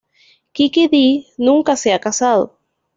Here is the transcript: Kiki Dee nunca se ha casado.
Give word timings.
Kiki 0.53 0.85
Dee 0.87 1.27
nunca 1.37 1.75
se 1.75 1.93
ha 1.93 1.99
casado. 1.99 2.57